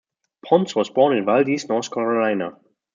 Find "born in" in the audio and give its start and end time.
0.89-1.25